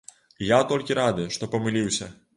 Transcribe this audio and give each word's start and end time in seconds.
І 0.45 0.47
я 0.51 0.59
толькі 0.71 0.97
рады, 1.01 1.29
што 1.37 1.53
памыліўся. 1.53 2.13